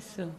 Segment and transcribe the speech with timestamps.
[0.00, 0.30] so.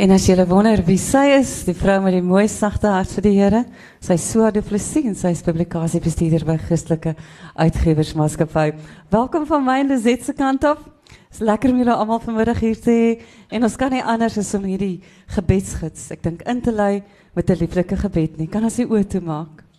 [0.00, 3.26] En as jy wonder wie sy is, die vrou met die mooi sagte hart vir
[3.26, 3.60] die Here,
[4.00, 7.12] sy is Sua Du Plessis en sy is publikasiebestuurder by Christelike
[7.52, 8.70] Uitgewersmaatskappy.
[9.12, 10.80] Welkom van my en Lizet se kant af.
[11.10, 13.10] Dit is lekker om julle almal vanmiddag hier te hê
[13.52, 15.02] en ons kan nie anders as om hierdie
[15.36, 17.02] gebedsgids, ek dink in te lei
[17.36, 18.48] met 'n lieflike gebed nie.
[18.48, 19.69] Kan ons die oë toemaak?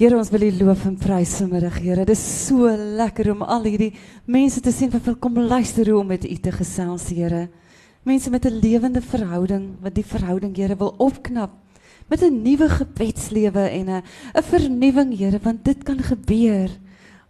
[0.00, 2.04] Here ons wil U loof en prys vanmiddag, Here.
[2.08, 3.90] Dit is so lekker om al hierdie
[4.32, 7.50] mense te sien wat wil kom luister hoe om met U te gesels, Here.
[8.08, 11.50] Mense met 'n lewende verhouding wat die verhouding Here wil opknap
[12.08, 14.02] met 'n nuwe gebedslewe en 'n
[14.32, 16.70] 'n vernuwing Here want dit kan gebeur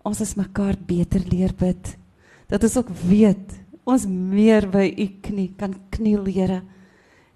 [0.05, 1.99] ons as mekaar beter leer bid.
[2.47, 6.63] Dat ons ook weet ons meer by u knie kan kniel Here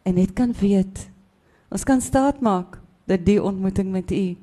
[0.05, 1.11] en net kan weet
[1.73, 4.37] ons kan staat maak dat die ontmoeting met u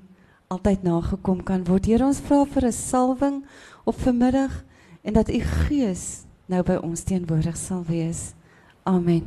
[0.51, 1.87] altyd nagekom kan word.
[1.87, 3.43] Here ons vra vir 'n salwing
[3.85, 4.63] op vanmiddag
[5.03, 8.33] en dat u gees nou by ons teenwoordig sal wees.
[8.83, 9.23] Amen.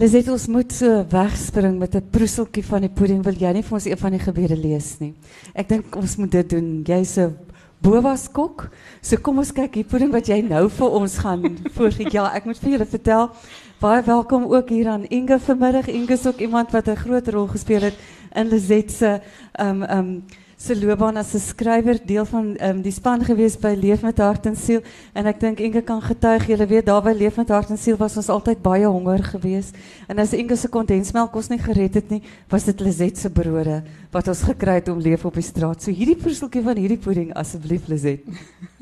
[0.00, 3.22] Leset ons moet so wegspring met 'n proeseltjie van die pudding.
[3.22, 5.14] Wil jy nie vir ons een van die gebede lees nie?
[5.54, 6.82] Ek dink ons moet dit doen.
[6.84, 7.36] Jy's 'n
[7.80, 8.68] Boas kok.
[9.00, 12.10] So kom ons kyk hier pudding wat jy nou vir ons gaan voorgee.
[12.12, 13.30] Ja, ek moet vir julle vertel.
[13.80, 15.86] Baie welkom ook hier aan Inge vanmiddag.
[15.88, 17.94] Inge is ook iemand wat 'n groot rol gespeel het
[18.32, 19.20] in Leset se
[19.60, 20.24] um um
[20.56, 24.46] se loopbaan as 'n skrywer, deel van um, die span gewees by Leef met hart
[24.46, 24.80] en siel
[25.12, 27.96] en ek dink Inge kan getuig, julle weet daar by Leef met hart en siel
[27.96, 29.76] was ons altyd baie honger geweest
[30.08, 33.82] en as Inge se kondensmelk ons nie gered het nie, was dit Lizet se brode
[34.10, 35.82] wat ons gekry het om leef op die straat.
[35.82, 38.20] So hierdie proeseltjie van hierdie pudding asseblief Lizet.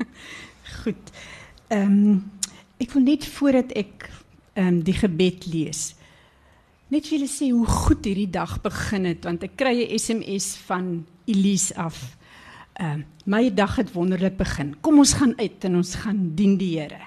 [0.83, 1.11] Goed.
[1.67, 2.31] Ehm um,
[2.77, 4.18] ek wil net voordat ek
[4.59, 5.93] um, die gebed lees
[6.89, 10.57] net vir julle sê hoe goed hierdie dag begin het want ek kry 'n SMS
[10.65, 12.17] van Elise af.
[12.79, 14.75] Ehm uh, my dag het wonderlik begin.
[14.81, 17.01] Kom ons gaan uit en ons gaan dien die Here.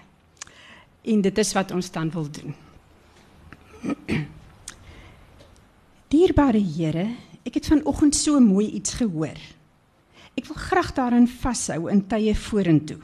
[1.02, 2.54] En dit is wat ons dan wil doen.
[6.12, 7.08] Dierbare Here,
[7.42, 9.38] ek het vanoggend so mooi iets gehoor.
[10.36, 13.00] Ek wil graag daarin vashou in tye vorentoe.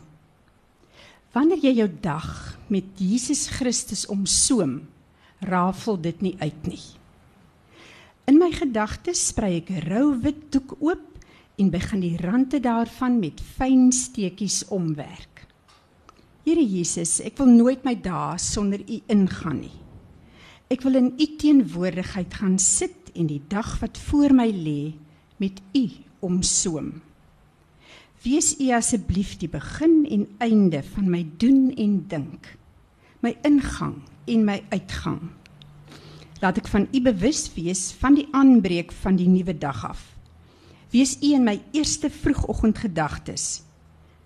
[1.36, 4.80] Wanneer jy jou dag met Jesus Christus omsoom,
[5.44, 6.84] rafel dit nie uit nie.
[8.28, 11.04] In my gedagtes sprei ek 'n rou wit doek oop
[11.58, 15.46] en begin die rande daarvan met fyn steekies omwerk.
[16.44, 19.78] Here Jesus, ek wil nooit my dae sonder U ingaan nie.
[20.70, 24.94] Ek wil in U teenwoordigheid gaan sit en die dag wat voor my lê
[25.36, 25.88] met U
[26.20, 27.02] omsoom.
[28.28, 32.48] Wees U asseblief die begin en einde van my doen en dink.
[33.24, 35.30] My ingang en my uitgang
[36.42, 40.02] laat ek van u bewus wees van die aanbreek van die nuwe dag af.
[40.92, 43.62] Wees u in my eerste vroegoggendgedagtes.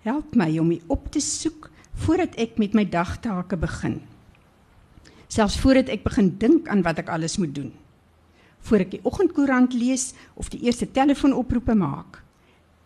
[0.03, 1.69] Help my om u op te soek
[2.03, 4.01] voordat ek met my dagtake begin.
[5.31, 7.71] Selfs voordat ek begin dink aan wat ek alles moet doen.
[8.67, 12.22] Voor ek die oggendkoerant lees of die eerste telefoonoproepe maak.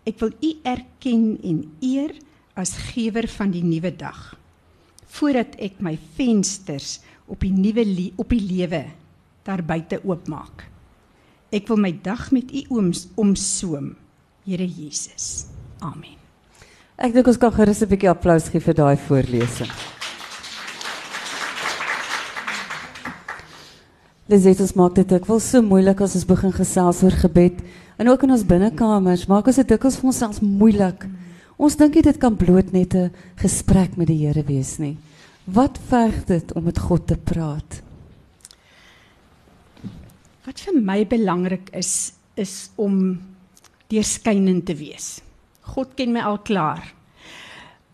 [0.07, 2.13] Ek wil u erken en eer
[2.55, 4.37] as gewer van die nuwe dag.
[5.17, 7.83] Voordat ek my vensters op die nuwe
[8.15, 8.85] op die lewe
[9.47, 10.67] daar buite oopmaak.
[11.51, 13.95] Ek wil my dag met U ooms omsoom,
[14.47, 15.47] Here Jesus.
[15.83, 16.15] Amen.
[16.97, 19.71] Ek dink ons kan gerus 'n bietjie applous gee vir daai voorlesing.
[24.27, 27.61] Dit is maak dit ek wil so moeilik as ons begin gesels oor gebed
[27.97, 31.07] en ook in ons binnekamers maak ons dit dikwels vir onsself moeilik.
[31.57, 34.97] Ons dink dit kan bloot net 'n gesprek met die Here wees nie.
[35.45, 37.81] Wat verg dit om met God te praat?
[40.45, 43.19] Wat vir my belangrik is is om
[43.87, 45.21] deurskynend te wees.
[45.61, 46.93] God ken my al klaar.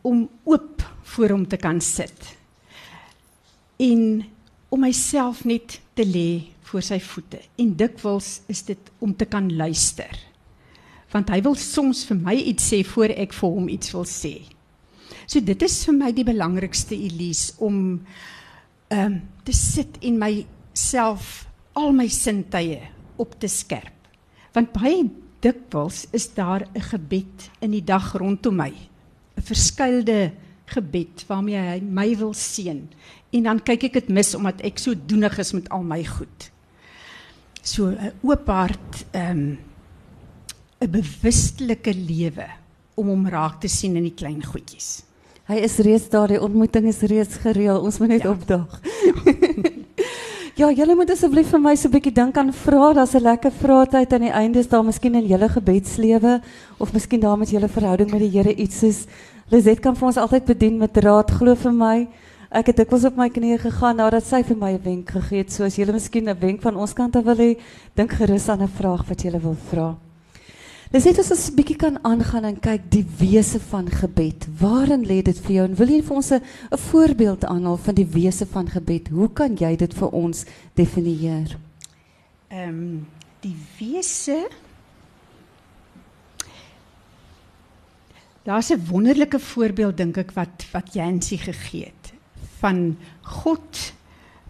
[0.02, 0.84] Om oop
[1.14, 2.36] voor hom te kan sit.
[3.78, 4.26] En
[4.70, 7.40] om myself net te lê voor sy voete.
[7.62, 10.12] En dikwels is dit om te kan luister.
[11.14, 14.40] Want hy wil soms vir my iets sê voor ek vir hom iets wil sê.
[15.30, 17.78] So dit is vir my die belangrikste Elise om
[18.90, 22.80] ehm um, te sit en myself al my sintuie
[23.20, 24.08] op te skerp.
[24.56, 25.10] Want baie
[25.44, 28.72] dikwels is daar 'n gebed in die dag rondom my.
[29.38, 30.32] 'n Verskuilde
[30.66, 32.90] gebed waarmee hy my wil seën.
[33.32, 36.53] En dan kyk ek dit mis omdat ek so doenig is met al my goed.
[37.64, 39.58] So 'n oop hart, ehm um,
[40.84, 42.48] 'n bewustelike lewe
[42.96, 45.04] om hom raak te sien in die klein goedjies.
[45.48, 47.80] Hy is reeds daar, die ontmoeting is reeds gereël.
[47.80, 48.32] Ons moet net ja.
[48.32, 48.68] opdag.
[50.54, 50.68] Ja.
[50.70, 54.14] Julle moet asseblief vir my so 'n bietjie dink aan vra, daar's 'n lekker vraatyd
[54.14, 56.42] aan die einde, is daar miskien in julle gebedslewe
[56.78, 59.08] of miskien daar met julle verhouding met die Here iets soos
[59.50, 62.08] Lizet kan vir ons altyd bedien met raad, glo vir my.
[62.54, 65.52] Ek het dikwels op my knieë gegaan nadat sy vir my 'n wenk gegee het.
[65.52, 67.58] So as julle miskien 'n wenk van ons kant af wil hê,
[67.96, 69.98] dink gerus aan 'n vraag wat julle wil vra.
[70.92, 74.48] Dis net as ons 'n bietjie kan aangaan en kyk die wese van gebed.
[74.60, 75.66] Waarin lê dit vir jou?
[75.66, 76.42] En wil jy vir ons 'n
[76.72, 79.08] voorbeeld aanhaal van die wese van gebed?
[79.08, 80.46] Hoe kan jy dit vir ons
[80.76, 81.58] definieer?
[82.50, 83.08] Ehm um,
[83.42, 84.48] die wese
[88.44, 92.03] Daar's 'n wonderlike voorbeeld dink ek wat wat Jansie gegee het
[92.64, 92.96] van
[93.44, 93.80] God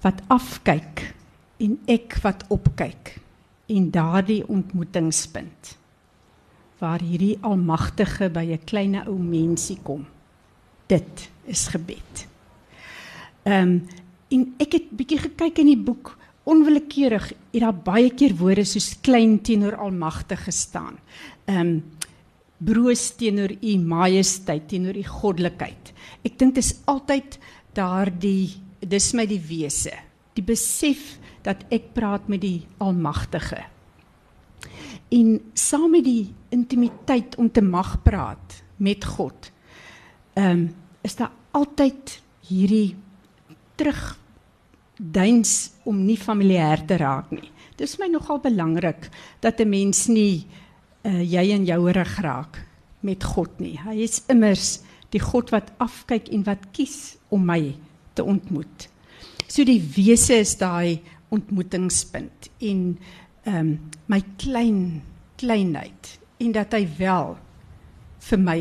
[0.04, 1.08] wat afkyk
[1.64, 3.16] en ek wat opkyk
[3.74, 5.78] en daardie ontmoetingspunt
[6.84, 10.06] waar hierdie almagtige by 'n klein ou mensie kom.
[10.88, 12.28] Dit is gebed.
[13.44, 13.88] Ehm um,
[14.34, 18.96] en ek het bietjie gekyk in die boek onwillekeurig het daar baie keer woorde soos
[19.02, 20.98] klein teenoor almagtig gestaan.
[21.46, 21.84] Ehm um,
[22.64, 25.94] broos teenoor u majesteit, teenoor u goddelikheid.
[26.24, 27.40] Ek dink dit is altyd
[27.74, 29.94] daardie dis my die wese,
[30.34, 33.64] die besef dat ek praat met die almagtige
[35.14, 39.52] en saam met die intimiteit om te mag praat met God.
[40.34, 40.72] Ehm um,
[41.04, 42.96] is daar altyd hierdie
[43.76, 44.18] terug
[44.96, 47.50] duins om nie familier te raak nie.
[47.76, 49.10] Dit is my nogal belangrik
[49.40, 50.48] dat 'n mens nie
[51.04, 52.64] uh, jy en jou reg raak
[53.00, 53.80] met God nie.
[53.84, 54.80] Hy is immers
[55.14, 57.76] die God wat afkyk en wat kies om my
[58.18, 58.88] te ontmoet.
[59.48, 61.02] So die wese is daai
[61.34, 62.86] ontmoetingspunt en
[63.44, 63.72] ehm um,
[64.08, 65.02] my klein
[65.42, 67.34] kleinheid en dat hy wel
[68.30, 68.60] vir my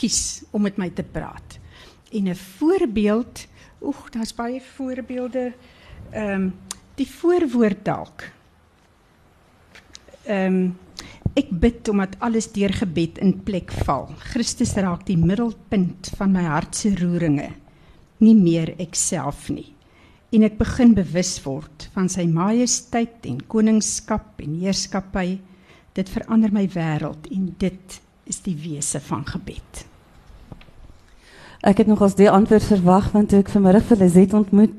[0.00, 1.58] kies om met my te praat.
[2.12, 3.46] En 'n voorbeeld,
[3.82, 5.52] oeg, daar's baie voorbeelde.
[6.10, 6.54] Ehm um,
[6.94, 8.30] die voorwoord dalk.
[10.24, 10.78] Ehm um,
[11.36, 14.08] ek bid omdat alles deur gebed in plek val.
[14.32, 17.52] Christus raak die middelpunt van my hart se roeringe,
[18.24, 19.76] nie meer ek self nie
[20.34, 25.38] en ek begin bewus word van sy majesteit en koningskap en heerskappy.
[25.96, 29.84] Dit verander my wêreld en dit is die wese van gebed.
[31.66, 34.74] Ek het nog as die antwoord verwag want ek vanmiddag vir Lizet ontmoet,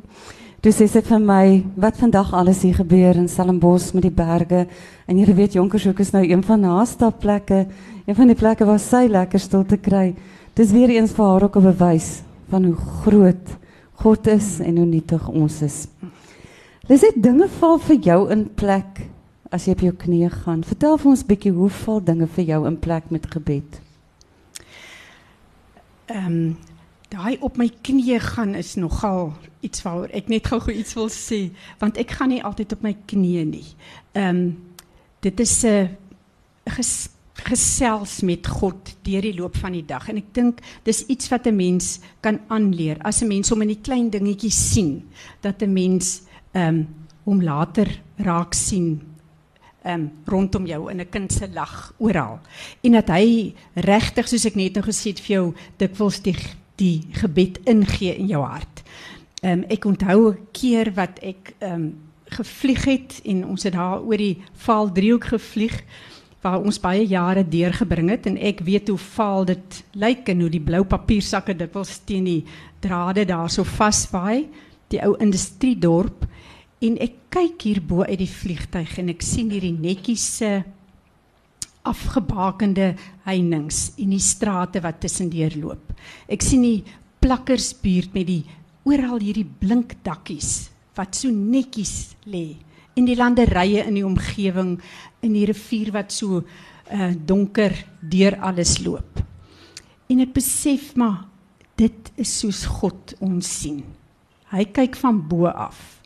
[0.67, 1.43] toe sê sy vir my
[1.79, 4.65] wat vandag alles hier gebeur in Stellenbosch met die berge
[5.07, 7.61] en jy weet Jonkershoek is nou een van haar stapplekke,
[8.03, 10.09] een van die plekke waar sy lekker stil te kry.
[10.59, 12.09] Dis weer eens vir haar ook 'n bewys
[12.49, 13.55] van hoe groot
[14.03, 15.87] God is en hoe nietig ons is.
[16.89, 19.07] Lizet, dinge val vir jou in plek
[19.49, 20.63] as jy op jou knieë gaan.
[20.63, 23.79] Vertel vir ons bietjie hoe val dinge vir jou in plek met gebed?
[26.11, 26.57] Um,
[27.09, 29.33] daai op my knieë gaan is nogal
[29.65, 31.47] iets waaroor ek net gou-gou iets wil sê,
[31.79, 33.67] want ek gaan nie altyd op my knieë nie.
[34.13, 34.47] Ehm um,
[35.21, 36.77] dit is 'n uh,
[37.45, 40.07] gesels met God deur die loop van die dag.
[40.09, 42.97] En ek dink dis iets wat 'n mens kan aanleer.
[43.01, 45.09] As 'n mens om in die klein dingetjies sien
[45.41, 46.21] dat 'n mens
[46.53, 46.87] ehm um,
[47.23, 47.87] hom later
[48.17, 49.01] raak sien
[49.83, 52.39] ehm um, rondom jou in 'n kind se lag oral.
[52.81, 56.35] En dat hy regtig soos ek net nou gesê het vir jou dikwels die
[56.77, 58.83] die gebed ingee in jou hart.
[59.41, 61.95] Ehm um, ek onthou 'n keer wat ek ehm um,
[62.27, 65.83] gevlieg het en ons het daar oor die Vaal driehoek gevlieg
[66.41, 70.49] waar ons baie jare deurgebring het en ek weet hoe vaal dit lyk en hoe
[70.53, 72.43] die blou papiersakke dikwels teen die
[72.83, 74.47] drade daar so vaswaai,
[74.93, 76.27] die ou industriedorp
[76.85, 80.51] en ek kyk hier bo uit die vliegtyg en ek sien hierdie netjies se
[81.87, 82.93] afgebakende
[83.25, 85.93] heininge in die strate wat tussendeur loop.
[86.29, 86.83] Ek sien die
[87.23, 88.43] plakkersbuurt met die
[88.87, 92.55] oral hierdie blink dakkies wat so netjies lê
[92.97, 94.77] en die landerye in die omgewing
[95.25, 99.21] in die rivier wat so uh, donker deur alles loop.
[100.07, 101.25] En ek besef maar
[101.77, 103.83] dit is soos God ons sien.
[104.49, 105.99] Hy kyk van bo af.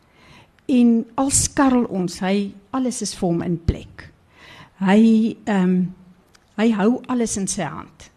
[0.71, 4.10] En al skarrel ons, hy alles is vir hom in plek.
[4.81, 5.75] Hy ehm um,
[6.59, 8.09] hy hou alles in sy hand.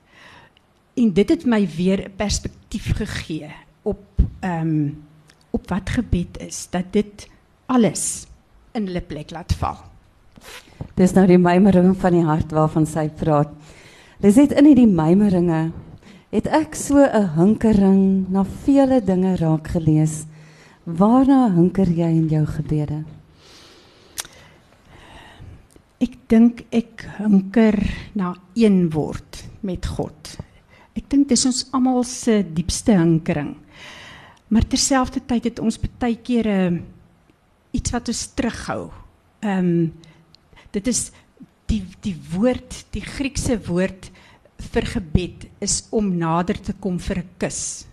[1.01, 3.51] En dit het my weer 'n perspektief gegee
[3.83, 4.03] op
[4.41, 5.05] ehm um,
[5.51, 7.29] op wat gebed is, dat dit
[7.67, 8.27] alles
[8.73, 9.79] in hulle plek laat val.
[10.95, 13.51] Dis nou die mymering van die hart waarvan sy praat.
[14.23, 15.73] Dis net in hierdie mymeringe
[16.35, 20.27] het ek so 'n hinkering na vele dinge raak gelees.
[20.85, 23.05] Waarna hinker jy in jou gebede?
[26.03, 27.77] Ek dink ek hinker
[28.19, 30.35] na een word met God.
[30.95, 33.55] Ek dink dis ons almal se diepste hinkering.
[34.51, 36.85] Maar terselfdertyd het ons baie keer 'n
[37.73, 38.91] iets wat ons terughou.
[39.43, 39.93] Ehm um,
[40.73, 41.13] dit is
[41.67, 44.11] die die woord, die Griekse woord
[44.73, 47.87] vir gebed is om nader te kom vir 'n kus.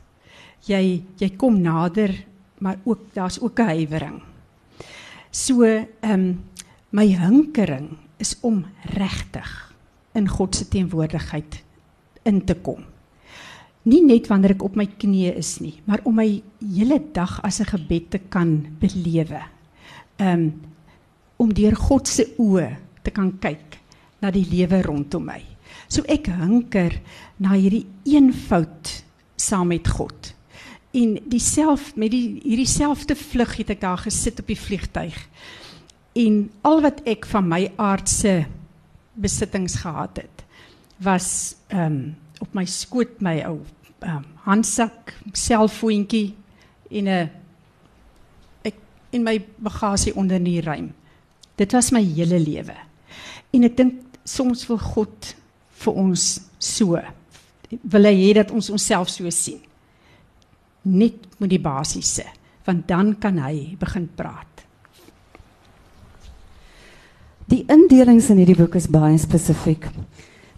[0.67, 2.25] Jy jy kom nader,
[2.59, 4.21] maar ook daar's ook 'n huiwering.
[5.31, 6.43] So ehm um,
[6.91, 9.51] my hinkering is om regtig
[10.13, 11.61] in God se teenwoordigheid
[12.27, 12.83] in te kom.
[13.87, 16.27] Nie net wanneer ek op my knieë is nie, maar om my
[16.59, 19.41] hele dag as 'n gebed te kan belewe.
[20.19, 20.61] Um,
[21.37, 23.79] om deur God se oë te kan kyk
[24.21, 25.41] na die lewe rondom my.
[25.87, 26.99] So ek hinker
[27.39, 29.03] na hierdie eenvoud
[29.35, 30.33] saam met God.
[30.93, 35.15] En dieself met die hierdie selfde vlug het ek daar gesit op die vliegtyg.
[36.13, 38.45] En al wat ek van my aardse
[39.13, 40.43] besittings gehad het
[41.01, 42.01] was ehm um,
[42.41, 43.59] op my skoot my ou
[44.01, 46.33] um, handsak, selfoontjie
[46.89, 47.29] en 'n
[48.61, 48.75] ek
[49.11, 50.93] in my bagasie onder in die ruim.
[51.55, 52.75] Dit was my hele lewe.
[53.53, 55.35] En ek dink soms wil God
[55.83, 56.99] vir ons so.
[57.69, 59.59] Wil hy hê dat ons onsself so sien?
[60.81, 62.25] Net met die basiese,
[62.65, 64.50] want dan kan hy begin praat.
[67.49, 69.87] Die indelings in hierdie boek is baie spesifiek.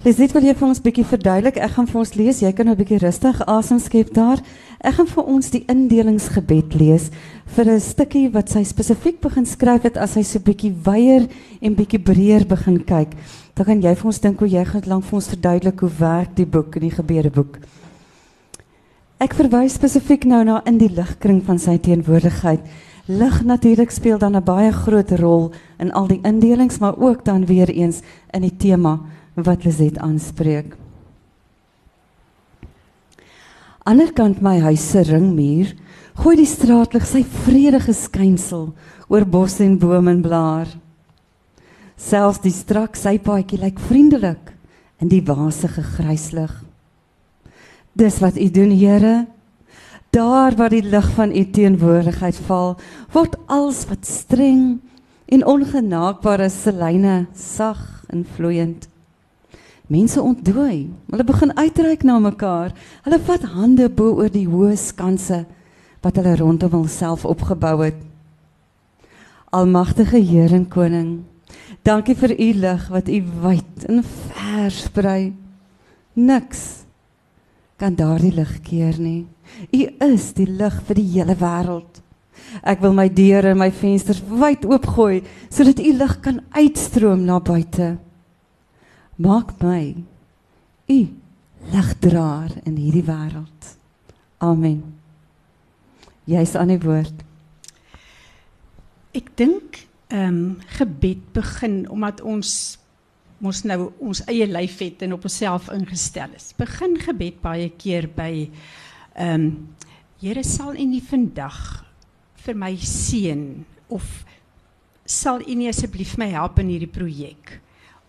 [0.03, 1.55] Lesit wil jy vir ons bietjie verduidelik?
[1.63, 2.41] Ek gaan vir ons lees.
[2.43, 4.41] Jy kan nou 'n bietjie rustig asem skep daar.
[4.83, 7.09] Ek gaan vir ons die indelingsgebed lees
[7.55, 11.29] vir 'n stukkie wat sy spesifiek begin skryf het as hy so bietjie wyeer
[11.61, 13.15] en bietjie breër begin kyk.
[13.55, 16.35] Dan kan jy vir ons dink hoe jy gaan lank vir ons verduidelik hoe werk
[16.35, 17.59] die boek, die gebedeboek.
[19.21, 22.59] Ek verwys spesifiek nou na in die ligkring van sy teenwoordigheid.
[23.05, 27.45] Lig natuurlik speel dan 'n baie groot rol in al die indelings, maar ook dan
[27.45, 28.99] weer eens in die tema
[29.33, 30.75] wat Lizet aanspreek.
[33.83, 35.73] Anderkant my huis se ringmuur
[36.13, 38.69] gooi die straatlig sy vredige skynsel
[39.07, 40.67] oor bos en bome en blaar.
[41.97, 44.53] Selfs die strak sy paadjie lyk vriendelik
[45.01, 46.63] in die wasige gryslig.
[47.93, 49.27] Dis wat u doen, Here.
[50.13, 52.75] Daar waar die lig van u teenwoordigheid val,
[53.15, 54.77] word alles wat streng
[55.25, 58.85] en ongenaakbaar is, selyne sag en vloeiend.
[59.89, 60.93] Mense ontdooi.
[61.09, 62.77] Hulle begin uitreik na mekaar.
[63.07, 65.43] Hulle vat hande bo oor die hoë skanse
[66.05, 67.97] wat hulle rondom hulself opgebou het.
[69.49, 71.23] Almagtige Here en Koning,
[71.81, 75.33] dankie vir u lig wat u wyd en ver sprei.
[76.13, 76.83] Niks
[77.81, 79.23] kan daardie lig keer nie.
[79.73, 82.01] U is die lig vir die hele wêreld.
[82.63, 87.39] Ek wil my deure en my vensters wyd oopgooi sodat u lig kan uitstroom na
[87.39, 87.95] buite
[89.17, 89.95] maak my
[90.89, 90.99] u
[91.71, 93.73] ligdraer in hierdie wêreld.
[94.43, 94.81] Amen.
[96.27, 97.23] Jy's aan die woord.
[99.15, 99.83] Ek dink
[100.13, 100.41] ehm um,
[100.77, 102.77] gebed begin omdat ons
[103.43, 106.53] ons nou ons eie lyf het en op onsself ingestel is.
[106.57, 108.47] Begin gebed baie keer by
[109.15, 109.67] ehm um,
[110.23, 111.83] Here sal U nie vandag
[112.45, 114.23] vir my seën of
[115.03, 117.59] sal U nie asseblief my help in hierdie projek?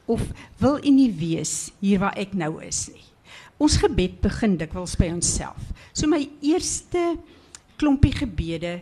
[0.05, 0.21] of
[0.59, 3.05] wil u nie wees hier waar ek nou is nie.
[3.63, 5.61] Ons gebed begin dikwels by onsself.
[5.95, 7.15] So my eerste
[7.81, 8.81] klompie gebede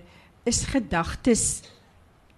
[0.49, 1.63] is gedagtes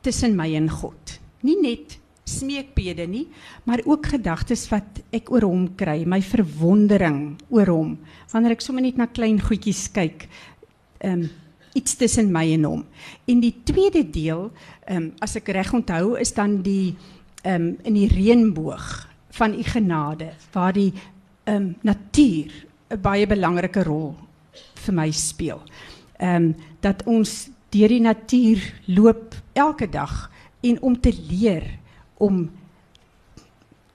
[0.05, 1.19] tussen my en God.
[1.47, 3.27] Nie net smeekbede nie,
[3.65, 7.95] maar ook gedagtes wat ek oor hom kry, my verwondering oor hom.
[8.33, 10.29] Wanneer ek sommer net na klein goedjies kyk,
[11.05, 11.33] ehm um,
[11.75, 12.83] iets tussen my en hom.
[13.27, 14.47] En die tweede deel,
[14.87, 16.95] ehm um, as ek reg onthou, is dan die
[17.45, 18.87] um, in die reënboog
[19.35, 20.93] van u genade waar die
[21.51, 22.53] um, natuur
[22.95, 24.15] 'n baie belangrike rol
[24.87, 25.61] vir my speel.
[26.19, 30.31] Ehm um, dat ons deur die natuur loop elke dag
[30.63, 31.65] en om te leer
[32.25, 32.49] om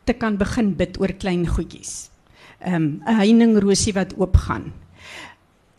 [0.09, 2.09] te kan begin bid oor klein goedjies.
[2.59, 4.71] Ehm um, 'n heiningrosie wat oopgaan.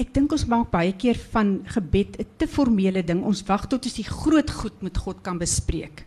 [0.00, 3.22] Ek dink ons maak baie keer van gebed 'n te formele ding.
[3.24, 6.06] Ons wag tot ons die groot goed met God kan bespreek.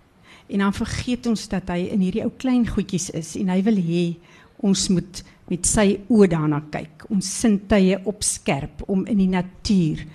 [0.50, 3.78] En dan vergeet ons dat hy in hierdie ou klein goedjies is en hy wil
[3.78, 4.16] hê
[4.58, 7.06] ons moet met sy oë daarna kyk.
[7.10, 10.06] Ons sintuie opskerp om in die natuur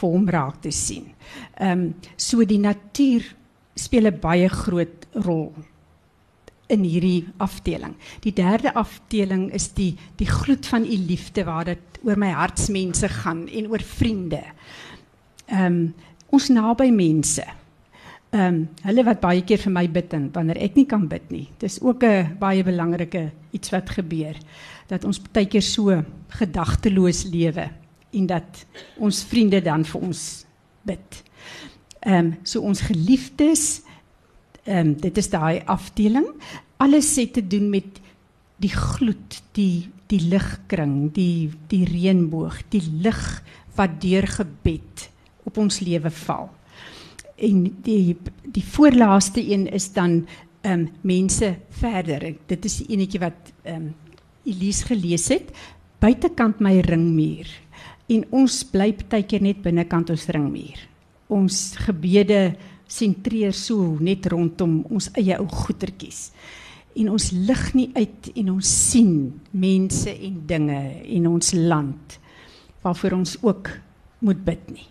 [0.00, 1.12] vir hom raak te sien.
[1.60, 3.36] Ehm um, so die natuur
[3.76, 5.52] speel 'n baie groot rol
[6.70, 7.96] in hierdie afdeling.
[8.24, 13.08] Die derde afdeling is die die gloed van u liefde waar dit oor my hartsmense
[13.20, 14.44] gaan en oor vriende.
[15.50, 15.80] Ehm um,
[16.30, 17.42] ons naby mense
[18.30, 21.32] ehm um, hulle wat baie keer vir my bid en wanneer ek nie kan bid
[21.34, 21.48] nie.
[21.58, 24.36] Dis ook 'n baie belangrike iets wat gebeur
[24.86, 27.70] dat ons baie keer so gedagteloos lewe
[28.12, 28.66] en dat
[28.98, 30.46] ons vriende dan vir ons
[30.82, 31.24] bid.
[32.06, 33.82] Ehm um, so ons geliefdes
[34.64, 36.26] ehm um, dit is daai afdeling.
[36.76, 38.00] Alles het te doen met
[38.60, 43.42] die gloed, die die ligkring, die die reënboog, die lig
[43.78, 45.08] wat deur gebed
[45.46, 46.50] op ons lewe val.
[47.36, 50.26] En die die voorlaaste een is dan
[50.60, 52.34] ehm um, mense verder.
[52.46, 53.94] Dit is die enetjie wat ehm um,
[54.44, 55.52] Elise gelees het
[56.00, 57.48] buitekant my ringmuur.
[58.10, 60.80] En ons bly baie keer net binnekant ons ringmuur.
[61.30, 62.56] Ons gebede
[62.90, 66.30] sentreer so net rondom ons eie ou goetertjies.
[66.98, 69.12] En ons lig nie uit en ons sien
[69.54, 72.18] mense en dinge in ons land
[72.82, 73.70] waarvoor ons ook
[74.24, 74.88] moet bid nie.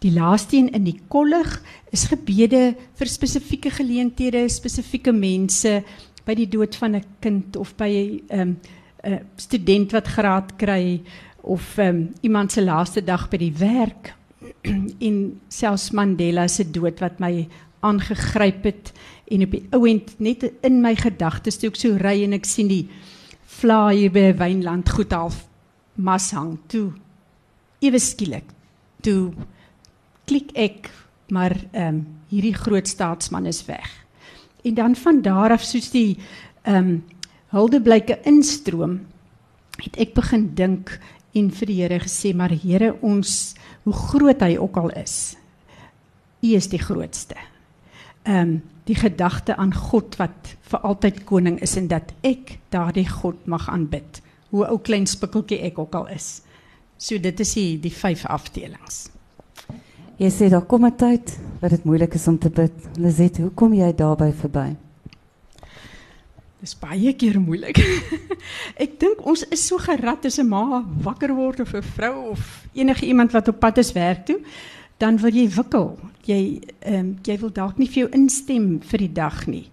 [0.00, 1.48] Die laaste een in die kollig
[1.92, 5.80] is gebede vir spesifieke geleenthede, spesifieke mense
[6.24, 8.58] by die dood van 'n kind of by 'n um,
[9.36, 11.00] student wat graad kry
[11.42, 14.14] of um, iemand se laaste dag by die werk
[15.08, 17.48] en selfs Mandela se dood wat my
[17.80, 18.92] aangegryp het
[19.30, 22.68] en op die ouend net in my gedagtes toe ek so ry en ek sien
[22.68, 22.84] die
[23.60, 25.44] vlae hier by Wynland goed half
[25.96, 26.90] mas hang toe
[27.84, 28.48] ewe skielik
[29.04, 29.32] toe
[30.28, 30.90] klik ek
[31.30, 33.90] maar ehm um, hierdie groot staatsman is weg.
[34.62, 36.18] En dan van daar af soos die
[36.62, 37.04] ehm um,
[37.50, 39.00] huldeblyke instroom
[39.82, 40.92] het ek begin dink
[41.34, 43.54] en vir die Here gesê maar Here ons
[43.90, 45.36] hoe groot hy ook al is.
[46.40, 47.38] U is die grootste.
[48.22, 53.06] Ehm um, die gedagte aan God wat vir altyd koning is en dat ek daardie
[53.06, 54.18] God mag aanbid.
[54.50, 56.40] Hoe ou klein spikkeltjie ek ook al is.
[56.98, 59.04] So dit is die die vyf afdelings.
[60.18, 62.72] Jy sê daar kom 'n tyd wat dit moeilik is om te bid.
[62.96, 64.76] Lizet, hoe kom jy daarby verby?
[66.60, 67.78] Dis baie keer moeilik.
[68.84, 72.66] ek dink ons is so gerad as 'n ma wakker word of 'n vrou of
[72.76, 74.40] enige iemand wat op pad is werk toe,
[74.98, 75.96] dan wil jy wikkel.
[76.28, 79.70] Jy ehm um, jy wil dalk nie vir jou instem vir die dag nie.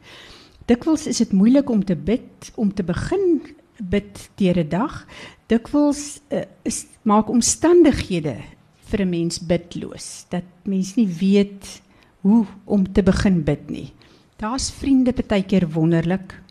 [0.68, 3.42] Dikwels is dit moeilik om te bid, om te begin
[3.80, 5.06] bid deur 'n dag.
[5.48, 8.40] Dikwels uh, is maak omstandighede
[8.88, 10.26] vir 'n mens bidloos.
[10.30, 11.82] Dat mens nie weet
[12.22, 13.92] hoe om te begin bid nie.
[14.38, 16.47] Daar's vriende partykeer wonderlik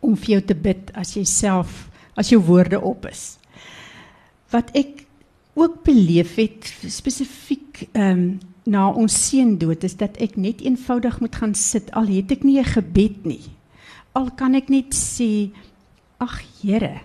[0.00, 3.38] om vir jou te bid as jy self as jou woorde op is.
[4.50, 5.06] Wat ek
[5.54, 8.30] ook beleef het spesifiek ehm um,
[8.70, 12.44] na ons seun dood is dat ek net eenvoudig moet gaan sit al het ek
[12.44, 13.42] nie 'n gebed nie.
[14.14, 15.50] Al kan ek net sê
[16.20, 17.00] ag Here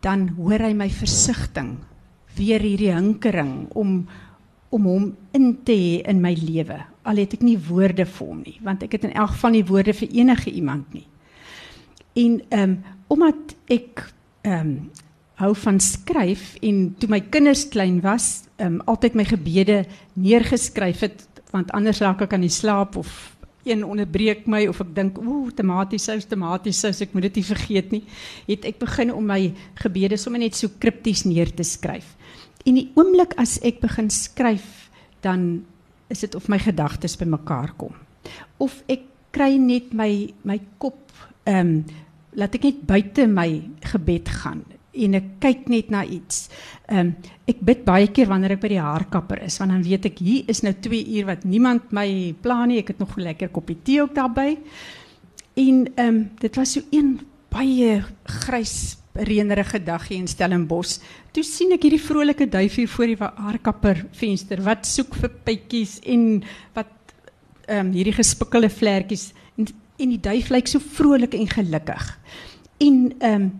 [0.00, 1.76] dan hoor hy my versigtiging
[2.36, 4.06] weer hierdie hinkering om
[4.70, 6.76] om hom in te hê in my lewe.
[7.06, 9.64] Al het ek nie woorde vir hom nie, want ek het in elk geval nie
[9.64, 11.06] woorde vir enige iemand nie.
[12.16, 12.76] En ehm um,
[13.06, 14.08] omdat ek
[14.42, 14.90] ehm um,
[15.36, 21.00] hou van skryf en toe my kinders klein was, ehm um, altyd my gebede neergeskryf
[21.04, 25.18] het want anders raak ek aan die slaap of een onderbreek my of ek dink
[25.18, 28.02] ooh tomaties sous tomaties sous ek moet dit nie vergeet nie
[28.46, 29.40] het ek begin om my
[29.82, 32.14] gebede sommer net so kripties neer te skryf.
[32.66, 34.88] En die oomblik as ek begin skryf
[35.24, 35.66] dan
[36.12, 37.94] is dit of my gedagtes bymekaar kom.
[38.62, 40.10] Of ek kry net my
[40.46, 41.02] my kop
[41.46, 42.04] ehm um,
[42.36, 43.50] laat ek net buite my
[43.92, 44.64] gebed gaan
[44.96, 46.46] en ek kyk net na iets.
[46.88, 47.14] Ehm um,
[47.46, 50.48] ek bid baie keer wanneer ek by die haarkapper is want dan weet ek hier
[50.50, 52.80] is nou 2 uur wat niemand my pla nie.
[52.82, 54.58] Ek het nog 'n lekker koppie tee ook daarbey.
[55.54, 57.20] En ehm um, dit was so een
[57.50, 60.98] baie grys reënerige dag hier in Stellenbosch.
[61.32, 66.00] Toe sien ek hierdie vrolike duif hier voor die haarkapper venster wat soek vir pytjies
[66.04, 66.42] en
[66.74, 66.92] wat
[67.68, 69.32] ehm um, hierdie gespikkelde vlekkies
[69.96, 72.18] en die duif lyk so vrolik en gelukkig.
[72.78, 73.52] En ehm um,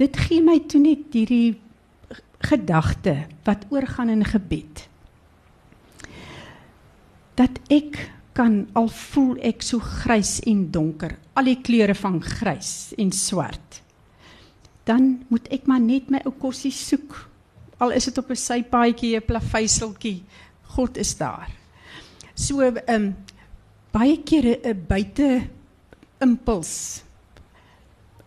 [0.00, 1.60] dit gee my toe net hierdie
[2.42, 4.88] gedagte wat oorgaan in gebed.
[7.38, 12.92] Dat ek kan al voel ek so grys en donker, al die kleure van grys
[12.98, 13.82] en swart.
[14.88, 17.28] Dan moet ek maar net my ou kossie soek.
[17.78, 20.22] Al is dit op 'n sypaadjie, 'n plaveisseltjie,
[20.74, 21.50] God is daar.
[22.34, 23.14] So ehm um,
[23.92, 25.48] baie kere 'n buite
[26.20, 27.02] impuls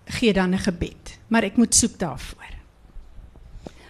[0.06, 2.54] gee dan 'n gebed, maar ek moet soek daarvoor.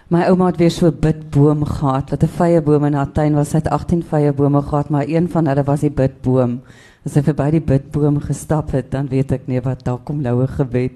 [0.07, 3.33] My ouma het weer so 'n bidboom gehad, wat 'n vrye boom in haar tuin
[3.33, 3.49] was.
[3.49, 6.61] Sy het 18 vrye bome gehad, maar een van hulle was die bidboom.
[7.05, 10.47] As sy verby die bidboom gestap het, dan weet ek nie wat daar kom loue
[10.47, 10.91] gebed.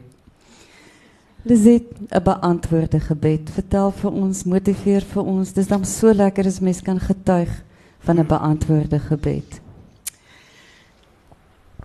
[1.43, 3.49] Lizet, 'n beantwoorde gebed.
[3.49, 5.53] Vertel vir ons, motiveer vir ons.
[5.53, 7.63] Dis dan so lekker as mens kan getuig
[7.99, 9.61] van 'n beantwoorde gebed.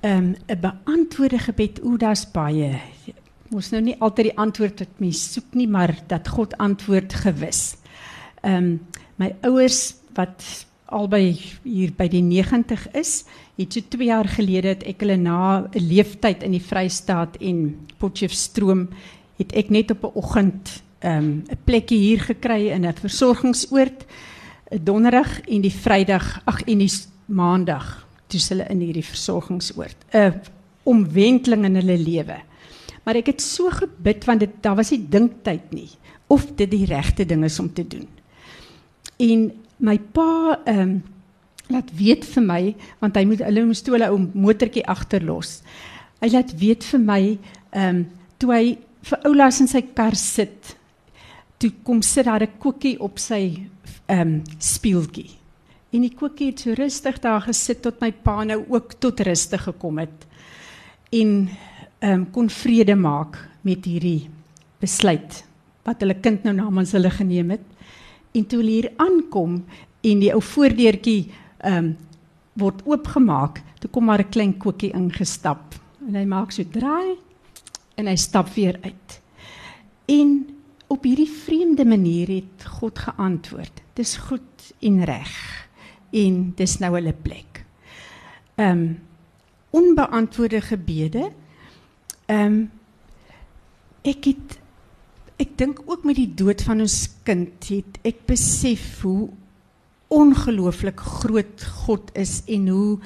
[0.04, 2.80] Ehm um, 'n beantwoorde gebed, o, daar's baie.
[3.48, 7.76] Moes nou nie altyd die antwoord wat mens soek nie, maar dat God antwoord gewis.
[8.42, 8.80] Ehm um,
[9.16, 13.24] my ouers wat albei hier by die 90 is,
[13.56, 17.86] het so 2 jaar gelede het ek hulle na 'n leeftyd in die Vrystaat en
[17.98, 18.88] Potchefstroom
[19.38, 24.04] het ek net op 'n oggend ehm, 'n um, plekkie hier gekry in 'n versorgingsoord.
[24.70, 26.92] 'n Donderdag en die Vrydag, ag en die
[27.26, 28.03] Maandag,
[28.34, 29.96] toe hulle in hierdie versorgingsoord.
[30.12, 30.32] 'n uh,
[30.84, 32.36] omwenteling in hulle lewe.
[33.04, 35.90] Maar ek het so gebid want dit daar was nie dinktyd nie
[36.32, 38.08] of dit die regte ding is om te doen.
[39.20, 41.02] En my pa ehm um,
[41.72, 42.62] laat weet vir my
[43.00, 45.62] want hy moet hulle moes toe hulle 'n motortjie agterlos.
[46.20, 47.22] Hy laat weet vir my
[47.72, 48.06] ehm um,
[48.38, 50.76] toe hy vir Oulas in sy kar sit.
[51.58, 53.68] Toe kom sit daar 'n koekie op sy
[54.08, 55.43] ehm um, speeltjie.
[55.94, 59.62] En die koekie het so rustig daar gesit tot my pa nou ook tot rustig
[59.68, 60.26] gekom het
[61.14, 61.48] en
[62.02, 64.28] ehm um, kon vrede maak met hierdie
[64.83, 65.44] besluit
[65.87, 67.64] wat hulle kind nou namens hulle geneem het.
[68.35, 69.61] En toe hulle hier aankom
[70.04, 71.94] en die ou voordeurtjie ehm um,
[72.54, 75.74] word oopgemaak, toe kom maar 'n klein koekie ingestap
[76.07, 77.16] en hy maak so draai
[77.96, 79.20] en hy stap weer uit.
[80.07, 80.46] En
[80.87, 83.83] op hierdie vreemde manier het God geantwoord.
[83.94, 85.63] Dis goed en reg.
[86.14, 87.64] En dis nou hulle plek.
[88.55, 88.87] Ehm um,
[89.74, 91.31] onbeantwoorde gebede.
[92.31, 92.59] Ehm um,
[94.05, 94.59] ek het
[95.42, 99.33] ek dink ook met die dood van ons kind het ek besef hoe
[100.14, 102.98] ongelooflik groot God is en hoe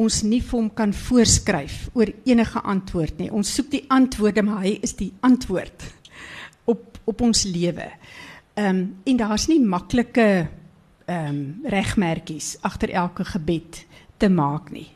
[0.00, 3.30] ons nie vir hom kan voorskryf oor enige antwoord nie.
[3.32, 5.90] Ons soek die antwoorde, maar hy is die antwoord
[6.64, 7.90] op op ons lewe.
[8.56, 10.48] Ehm um, en daar's nie maklike
[11.06, 11.40] ehm um,
[11.70, 13.84] regmerkies agter elke gebed
[14.18, 14.88] te maak nie.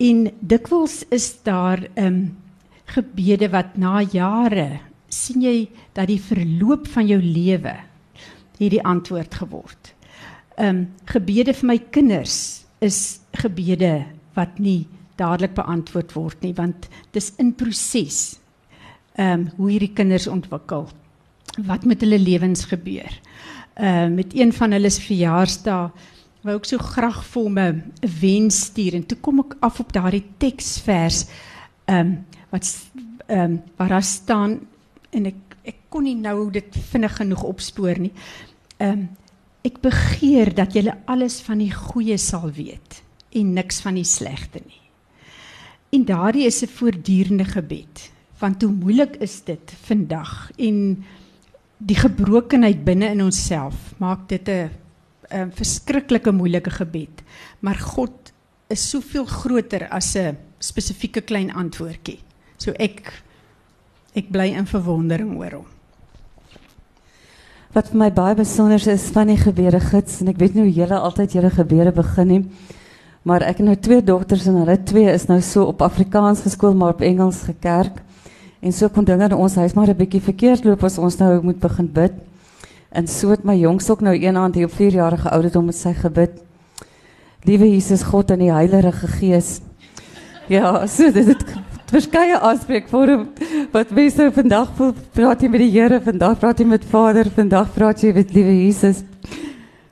[0.00, 2.36] En dikwels is daar ehm um,
[2.92, 7.76] gebede wat na jare sien jy dat die verloop van jou lewe
[8.58, 9.92] hierdie antwoord geword.
[10.56, 14.88] Ehm um, gebede vir my kinders is gebede wat nie
[15.20, 18.40] dadelik beantwoord word nie want dis in proses.
[19.16, 20.88] Ehm um, hoe hierdie kinders ontwikkel.
[21.68, 23.12] Wat met hulle lewens gebeur.
[23.12, 23.42] Ehm
[23.80, 25.90] uh, met een van hulle se verjaarsdae
[26.42, 29.92] wou ek so graag vir hom 'n wens stuur en toe kom ek af op
[29.92, 31.26] daardie teksvers
[31.86, 32.66] ehm um, wat
[33.26, 34.60] ehm um, waar daar staan
[35.10, 38.12] en ek ek kon nie nou dit vinnig genoeg opspoor nie.
[38.78, 39.08] Ehm um,
[39.62, 44.58] ek begeer dat julle alles van die goeie sal weet en niks van die slegte
[44.58, 44.80] nie.
[45.92, 48.10] En daardie is 'n voortdurende gebed.
[48.38, 51.04] Want hoe moeilik is dit vandag en
[51.82, 54.70] die gebrokenheid binne in onsself maak dit 'n
[55.32, 57.22] 'n verskriklike moeilike gebed.
[57.60, 58.32] Maar God
[58.68, 62.20] is soveel groter as 'n spesifieke klein antwoordjie.
[62.56, 63.22] So ek
[64.14, 65.66] ek bly in verwondering oor hom.
[67.72, 70.72] Wat vir my baie besonder is van die gebede gids en ek weet nie hoe
[70.72, 72.42] julle altyd julle gebede begin nie.
[73.22, 76.74] Maar ek het nou twee dogters en hulle twee is nou so op Afrikaans geskool
[76.74, 78.02] maar op Engels gekerk.
[78.62, 81.42] En so kon dinge in ons huis maar 'n bietjie verkeerd loop as ons nou
[81.42, 82.12] moet begin bid.
[82.92, 85.74] En so het my jongste ook nou een aand hier op 4 jarige ouderdom met
[85.74, 86.30] sy gebid.
[87.42, 89.60] Liewe Jesus God en die Heilige Gees.
[90.48, 91.44] Ja, so dit het
[91.90, 93.28] verskeie aanspreekvorm
[93.72, 94.70] wat mense vandag
[95.12, 98.54] praat jy met die Here, vandag praat jy met Vader, vandag praat jy met liewe
[98.64, 99.02] Jesus.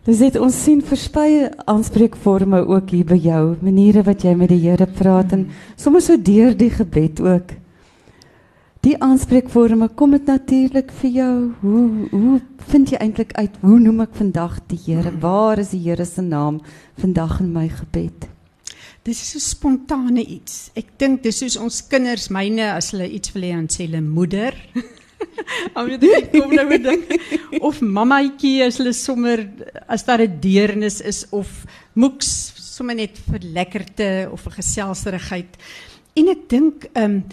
[0.05, 4.63] Dis dit ons sien verskeie aanspreekvorme ook hier by jou, maniere wat jy met die
[4.63, 7.57] Here praat en soms so deur die gebed ook.
[8.81, 11.33] Die aanspreekvorme kom dit natuurlik vir jou.
[11.61, 12.39] Hoe hoe
[12.71, 15.11] vind jy eintlik uit hoe noem ek vandag die Here?
[15.21, 16.63] Waar is die Here se naam
[17.03, 18.25] vandag in my gebed?
[19.05, 20.71] Dis is 'n spontane iets.
[20.75, 24.01] Ek dink dis soos ons kinders myne as hulle iets wil hê aan sê hulle
[24.01, 24.57] moeder.
[25.77, 27.05] Om jy dit kom nou met ding
[27.61, 29.45] of mammaetjie as hulle sommer
[29.89, 35.53] as daar 'n deernis is of moeks sommer net vir lekkerte of vir geselserigheid.
[36.17, 37.25] En ek dink ehm um,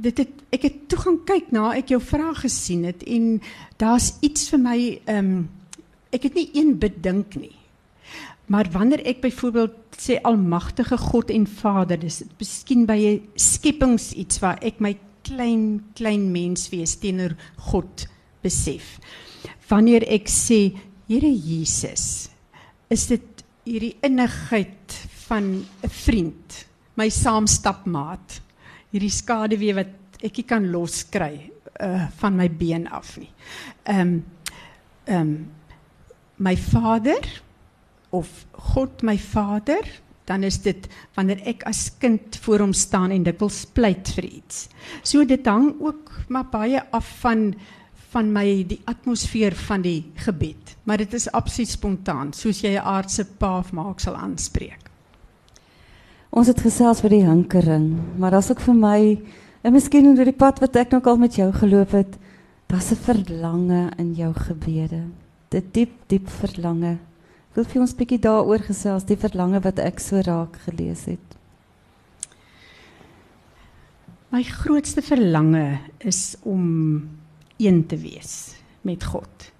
[0.00, 3.40] dit het ek het toe gaan kyk na ek jou vrae gesien het en
[3.80, 5.48] daar's iets vir my ehm um,
[6.10, 7.54] ek het nie een bedink nie.
[8.50, 14.40] Maar wanneer ek byvoorbeeld sê almagtige God en Vader, dis miskien by 'n skepings iets
[14.42, 17.36] waar ek my klein klein mens wees teenoor
[17.70, 18.08] God
[18.42, 18.98] besef.
[19.68, 20.74] Wanneer ek sê
[21.10, 22.30] Here Jesus,
[22.88, 24.94] is dit hierdie innigheid
[25.26, 28.40] van 'n vriend, my saamstapmaat.
[28.90, 31.34] Hierdie skaduwee wat ek nie kan loskry
[31.80, 33.30] uh van my been af nie.
[33.84, 34.24] Ehm um,
[35.06, 35.50] ehm um,
[36.36, 37.42] my Vader
[38.10, 38.28] of
[38.72, 39.84] God my Vader,
[40.24, 44.68] dan is dit wanneer ek as kind voor hom staan en dikwels pleit vir iets.
[45.02, 47.54] So dit hang ook maar baie af van
[48.10, 52.82] van my die atmosfeer van die gebed, maar dit is absoluut spontaan, soos jy 'n
[52.82, 54.89] aardse pa of ma sal aanspreek.
[56.30, 57.88] Ons het gesels oor die hinkering,
[58.18, 58.98] maar daar's ook vir my
[59.66, 62.12] en miskien oor die pad wat ek nog al met jou geloop het,
[62.70, 65.02] daar's 'n verlange in jou gebede.
[65.50, 66.98] Dit diep diep verlange.
[67.54, 71.18] Wil jy ons bietjie daaroor gesels, die verlange wat ek so raak gelees het?
[74.30, 77.08] My grootste verlange is om
[77.58, 79.52] een te wees met God.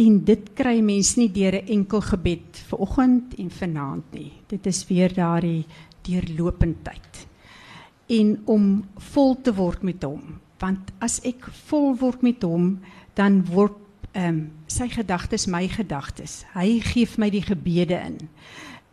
[0.00, 4.32] En dit kry mens nie deur 'n enkel gebed vir oggend en vanaand nie.
[4.46, 5.66] Dit is weer daardie
[6.02, 7.26] deurlopendheid.
[8.06, 12.80] En om vol te word met hom, want as ek vol word met hom,
[13.14, 13.76] dan word
[14.12, 16.44] ehm um, sy gedagtes my gedagtes.
[16.54, 18.18] Hy gee my die gebede in.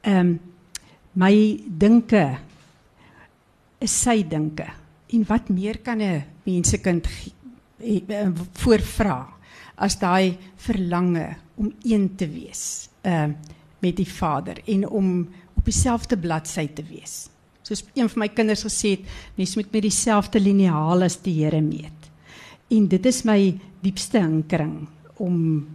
[0.01, 0.39] Ehm um,
[1.13, 2.37] my dinke
[3.79, 4.67] is sy dinke.
[5.09, 7.07] En wat meer kan 'n mensekind
[7.79, 9.36] eh, voorvra
[9.77, 13.29] as daai verlange om een te wees uh
[13.77, 17.27] met die Vader en om op dieselfde bladsy te wees.
[17.61, 19.03] Soos een van my kinders gesê het,
[19.37, 22.09] mens moet met dieselfde liniaal as die Here meet.
[22.73, 23.53] En dit is my
[23.85, 24.87] diepste hinkering
[25.21, 25.67] om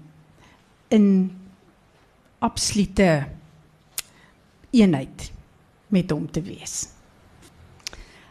[0.90, 1.06] in
[2.42, 3.28] absolute
[4.70, 5.30] eenheid
[5.88, 6.88] met hom te wees.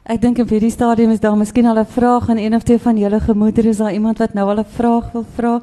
[0.01, 2.79] Ek dink op hierdie stadium is daar miskien al 'n vraag aan een of twee
[2.79, 3.69] van julle gemoedere.
[3.69, 5.61] Is daar iemand wat nou al 'n vraag wil vra?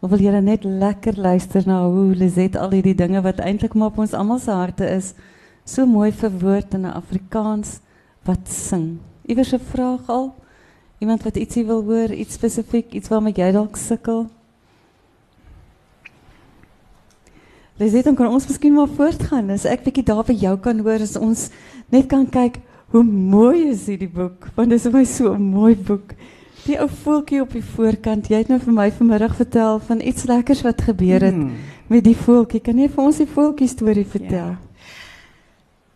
[0.00, 3.88] Of wil julle net lekker luister na hoe Lizet al hierdie dinge wat eintlik maar
[3.88, 5.14] op ons almal se harte is,
[5.64, 7.80] so mooi verwoord in 'n Afrikaans
[8.22, 8.98] wat sing.
[9.26, 10.34] Iewers 'n vraag al?
[10.98, 14.26] Iemand wat ietsie wil hoor, iets spesifiek, iets waarmee jy dalk sukkel?
[17.76, 19.50] Lizet, dan kan ons miskien maar voortgaan.
[19.50, 21.50] As ek bietjie daar by jou kan hoor, as ons
[21.88, 24.48] net kan kyk Hoe mooi is hierdie boek?
[24.56, 26.14] Want dit is my so 'n mooi boek.
[26.66, 28.28] Die ou voeltjie op die voorkant.
[28.28, 31.52] Jy het nou vir my vanmiddag vertel van iets lekkers wat gebeur het mm.
[31.86, 32.60] met die voeltjie.
[32.60, 34.56] Kan jy vir ons die voeltjie storie vertel?
[34.56, 34.58] Ja.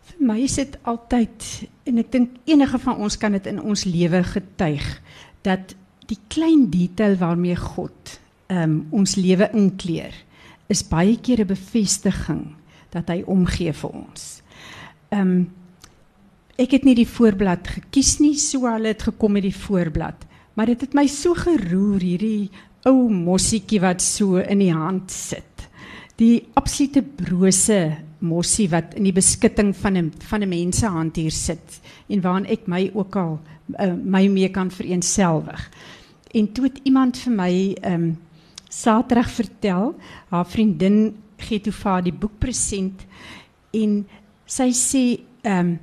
[0.05, 3.83] Vir my is dit altyd en ek dink enige van ons kan dit in ons
[3.83, 5.01] lewe getuig
[5.41, 5.75] dat
[6.07, 10.15] die klein detail waarmee God um, ons lewe inkleer
[10.67, 12.55] is baie keer 'n bevestiging
[12.89, 14.41] dat hy omgee vir ons.
[15.09, 15.47] Ehm um,
[16.55, 20.21] Ek het nie die voorblad gekies nie, so hulle het gekom met die voorblad.
[20.55, 22.47] Maar dit het my so geroer hierdie
[22.87, 25.65] ou mossietjie wat so in die hand sit.
[26.15, 27.79] Die absolute brose
[28.23, 32.21] mossie wat in die beskutting van 'n van 'n mens se hand hier sit en
[32.21, 33.39] waaraan ek my ook al
[33.79, 35.69] uh, my mee kan vereenselwig.
[36.31, 38.17] En toe het iemand vir my ehm um,
[38.69, 39.95] Saterdag vertel,
[40.29, 43.05] haar vriendin gee toe vir haar die boek present
[43.71, 44.05] en
[44.45, 45.79] sy sê ehm um,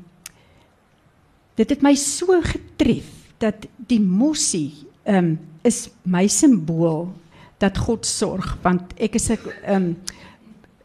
[1.63, 3.07] dit het my so getref
[3.39, 4.73] dat die mossie
[5.07, 7.13] um, is my simbool
[7.63, 9.93] dat God sorg want ek is ek um,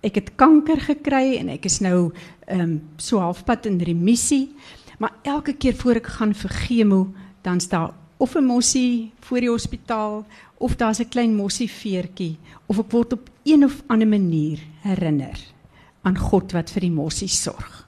[0.05, 2.11] ek het kanker gekry en ek is nou
[2.53, 4.53] um, so halfpad in remissie.
[5.01, 6.99] Maar elke keer voor ek gaan vir chemo
[7.41, 10.25] dan staan of 'n mossie voor die hospitaal
[10.57, 15.37] of daar's 'n klein mossie veertjie of ek word op een of ander manier herinner
[16.01, 17.86] aan God wat vir die mossie sorg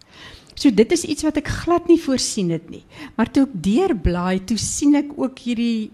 [0.60, 2.84] So dit is iets wat ek glad nie voorsien het nie.
[3.16, 5.92] Maar toe ek deurblaai, toe sien ek ook hierdie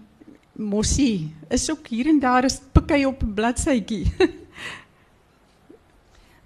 [0.58, 4.10] mossie is ook hier en daar is pikkie op 'n bladsytjie.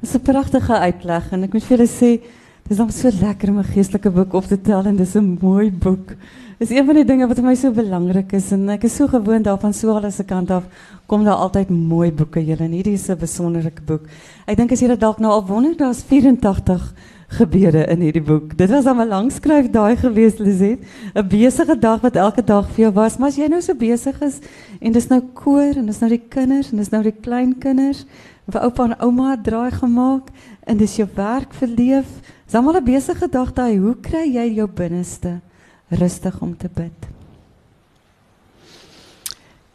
[0.03, 2.21] Dis 'n pragtige uitleg en ek moet vir julle sê,
[2.69, 5.71] dis dan so lekker om 'n geestelike boek op te tel en dis 'n mooi
[5.71, 6.13] boek.
[6.59, 9.09] Dis een van die dinge wat vir my so belangrik is en ek is so
[9.09, 10.65] gewoond daarvan so al as 'n kant af
[11.07, 14.03] kom daar altyd mooi boeke julle en hierdie is 'n besonderlike boek.
[14.47, 16.93] Ek dink as jy dit dalk nou al wonder, daar's 84
[17.31, 18.57] gebeure in hierdie boek.
[18.59, 20.81] Dit was dan 'n lang skryf daai gewees Lizet.
[21.15, 24.21] 'n Besige dag wat elke dag vir jou was, maar as jy nou so besig
[24.23, 24.41] is
[24.81, 28.05] en dis nou koor en dis nou die kinders en dis nou die kleinkinders,
[28.51, 30.31] vir oupa en ouma draai gemaak
[30.67, 32.07] en dis jou werk verleef.
[32.47, 33.79] Dis almal 'n besige dag daai.
[33.79, 35.41] Hoe kry jy jou binneste
[35.89, 37.09] rustig om te bid?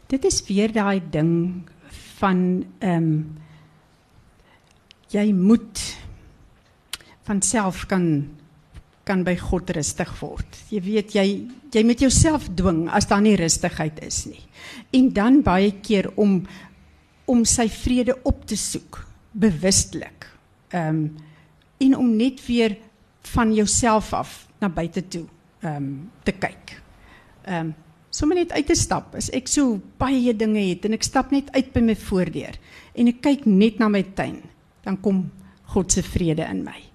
[0.08, 1.62] Dit is weer daai ding
[2.18, 3.36] van ehm um,
[5.08, 5.96] jy moet
[7.26, 8.08] van self kan
[9.06, 10.56] kan by God rustig word.
[10.72, 11.26] Jy weet jy
[11.70, 14.42] jy moet jouself dwing as daar nie rustigheid is nie.
[14.96, 16.40] En dan baie keer om
[17.26, 19.00] om sy vrede op te soek
[19.32, 20.26] bewustelik.
[20.74, 21.06] Ehm um,
[21.78, 22.78] en om net weer
[23.34, 25.26] van jouself af na buite toe
[25.60, 26.78] ehm um, te kyk.
[27.44, 27.74] Ehm um,
[28.10, 29.14] sommer net uit te stap.
[29.14, 32.58] As ek so baie dinge het en ek stap net uit by my voordeur
[32.96, 34.40] en ek kyk net na my tuin,
[34.82, 35.26] dan kom
[35.74, 36.85] God se vrede in my.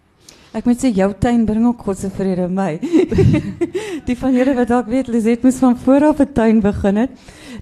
[0.51, 2.73] Ek moet sê jou tuin bring ook God se vrede in my.
[4.07, 7.11] die van julle wat dalk weet, Liset moes van voor af 'n tuin begin het.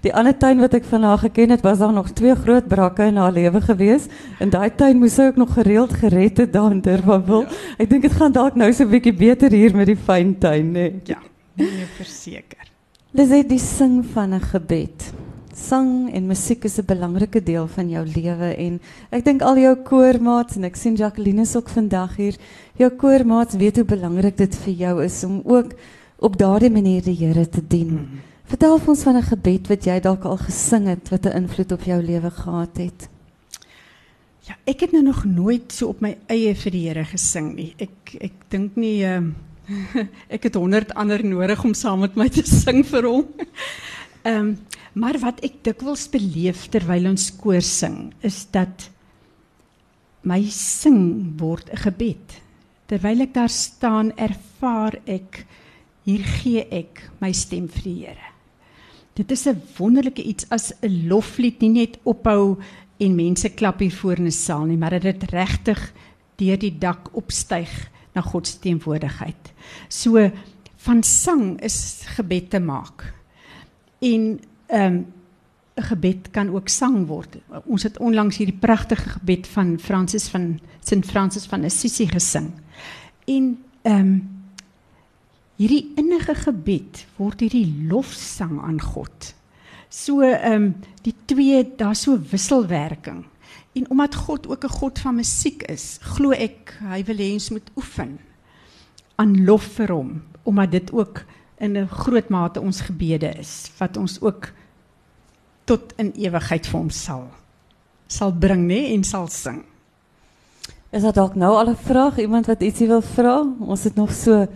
[0.01, 3.03] Die ander tuin wat ek van haar geken het, was daar nog twee groot brakke
[3.03, 4.09] in haar lewe gewees.
[4.39, 7.45] En daai tuin moes sy ook nog gereeld gered het daar in Durbanville.
[7.45, 7.75] Ja.
[7.77, 10.71] Ek dink dit gaan dalk nou so 'n bietjie beter hier met die fyn tuin,
[10.71, 10.89] né?
[10.89, 11.01] Nee.
[11.03, 11.21] Ja,
[11.53, 12.65] nee, verseker.
[13.11, 15.13] Liset, die sing van 'n gebed.
[15.59, 18.79] Sang en musiek is 'n belangrike deel van jou lewe en
[19.11, 22.35] ek dink al jou koormaats en ek sien Jacqueline is ook vandag hier.
[22.77, 25.73] Jou koormaats weet hoe belangrik dit vir jou is om ook
[26.19, 27.91] op daardie manier die Here te dien.
[27.91, 28.19] Mm -hmm.
[28.49, 31.83] Vertel ons van 'n gebed wat jy dalk al gesing het wat 'n invloed op
[31.83, 33.09] jou lewe gehad het.
[34.39, 37.73] Ja, ek het nou nog nooit so op my eie vir die Here gesing nie.
[37.77, 39.21] Ek ek dink nie uh,
[40.35, 43.25] ek het 100 ander nodig om saam met my te sing vir hom.
[44.23, 44.57] Ehm um,
[44.99, 48.89] maar wat ek dikwels beleef terwyl ons koor sing is dat
[50.27, 52.41] my sing word 'n gebed.
[52.87, 55.45] Terwyl ek daar staan, ervaar ek
[56.03, 58.29] hier gee ek my stem vir die Here.
[59.15, 62.57] Dit is 'n wonderlike iets as 'n loflied nie net ophou
[62.99, 65.93] en mense klap hier voor in 'n saal nie, maar dat dit regtig
[66.37, 69.53] deur die dak opstyg na God se teenwoordigheid.
[69.87, 70.31] So
[70.77, 73.13] van sang is gebed te maak.
[74.01, 75.05] En ehm um,
[75.79, 77.37] gebed kan ook sang word.
[77.63, 82.51] Ons het onlangs hierdie pragtige gebed van Francis van Sint Francis van Assisi gesing.
[83.25, 84.11] En ehm um,
[85.59, 89.33] hierdie innige gebed word hierdie lofsang aan God.
[89.89, 93.25] So ehm um, die twee daar so wisselwerking.
[93.73, 97.49] En omdat God ook 'n God van musiek is, glo ek hy wil hê ons
[97.49, 98.19] moet oefen
[99.15, 101.25] aan lof vir hom, omdat dit ook
[101.59, 104.51] in 'n groot mate ons gebede is wat ons ook
[105.69, 107.27] tot in ewigheid vir hom sal
[108.09, 109.61] sal bring nê en sal sing.
[110.89, 113.45] Is daar dalk nou al 'n vraag iemand wat ietsie wil vra?
[113.59, 114.47] Ons het nog so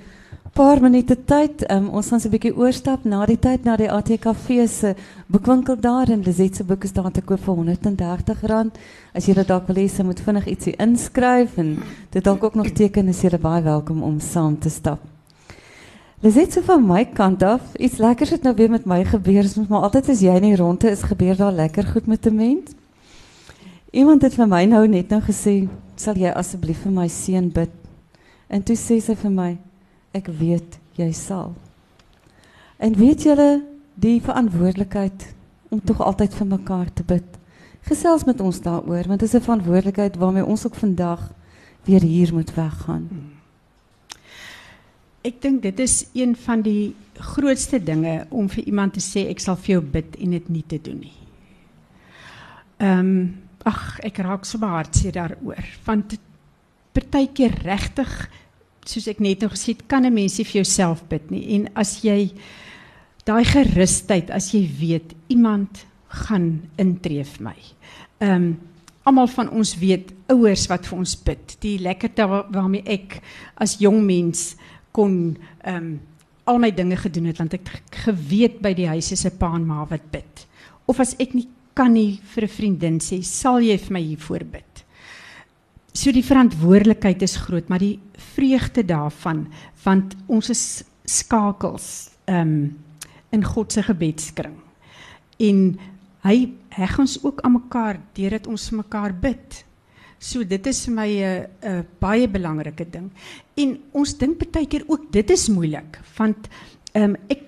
[0.53, 1.63] paar minute tyd.
[1.71, 4.95] Um, ons gaan so 'n bietjie oorstap na die tyd na die ATKV se
[5.27, 8.71] boekwinkel daar en Lizet se boek is daar te koop vir R130.
[9.13, 11.77] As jy dalk wil hê, moet vinnig ietsie inskryf en
[12.09, 15.12] dit dalk ook nog teken is jy baie welkom om saam te stap.
[16.23, 19.89] Lizet so van my kant af, iets lekkers het nou weer met my gebeur, maar
[19.89, 22.71] altyd as jy in die ronde is, gebeur daar lekker goed met 'n mens.
[23.91, 27.69] Iemand het vir my nou net nou gesê, "Sal jy asseblief vir my seun bid?"
[28.47, 29.57] En toe sê sy vir my,
[30.13, 31.53] ek weet jy sal.
[32.77, 33.63] En weet julle
[33.95, 35.33] die verantwoordelikheid
[35.69, 37.37] om tog altyd vir mekaar te bid.
[37.81, 41.31] Gesels met ons daaroor want dit is 'n verantwoordelikheid waarmee ons ook vandag
[41.83, 43.32] weer hier moet weggaan.
[45.23, 49.39] Ek dink dit is een van die grootste dinge om vir iemand te sê ek
[49.39, 51.17] sal vir jou bid en dit nie te doen nie.
[52.83, 56.17] Ehm um, ag ek raak so hartseer daaroor want
[56.91, 58.11] partykeer regtig
[58.83, 61.55] soos ek net nou gesê het, kan 'n mens nie vir jouself bid nie.
[61.55, 62.33] En as jy
[63.23, 67.57] daai gerusheid, as jy weet iemand gaan intree vir my.
[68.19, 68.59] Ehm um,
[69.03, 71.57] almal van ons weet ouers wat vir ons bid.
[71.59, 73.21] Die lekkerte waarmee ek
[73.55, 74.55] as jong mens
[74.93, 75.35] kon
[75.67, 75.89] um,
[76.45, 77.69] al my dinge gedoen het want ek
[78.05, 80.47] geweet by die huis is 'n pa en ma wat bid.
[80.87, 84.17] Of as ek nie kan nie vir 'n vriendin sê, sal jy vir my hier
[84.17, 84.83] voorbid.
[85.93, 89.47] So die verantwoordelikheid is groot, maar die vreugde daarvan
[89.83, 92.77] want ons is skakels um
[93.31, 94.55] in God se gebedskring.
[95.39, 95.79] En
[96.21, 99.63] hy heg ons ook aan mekaar deurdat ons vir mekaar bid.
[100.23, 103.11] So dit is vir my 'n 'n baie belangrike ding.
[103.55, 106.47] En ons dink baie keer ook dit is moeilik want
[106.95, 107.41] um ek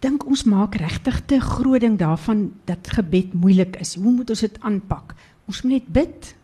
[0.00, 3.96] dink ons maak regtig te groot ding daarvan dat gebed moeilik is.
[3.96, 5.14] Hoe moet ons dit aanpak?
[5.46, 6.34] Ons moet net bid.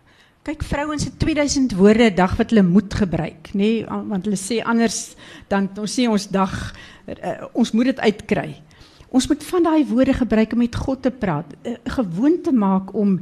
[0.44, 4.36] Kyk vrouens het 2000 woorde 'n dag wat hulle moet gebruik, nê, nee, want hulle
[4.36, 5.14] sê anders
[5.48, 6.74] dan ons sê ons dag
[7.08, 8.62] uh, ons moet dit uitkry.
[9.08, 11.46] Ons moet van daai woorde gebruik om met God te praat.
[11.62, 13.20] uh, Gewoonte maak om